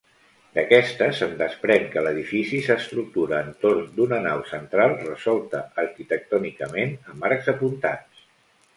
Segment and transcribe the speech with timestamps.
[0.53, 8.31] D'aquesta se'n desprèn que l'edifici s'estructura entorn d'una nau central resolta arquitectònicament amb arcs apuntats.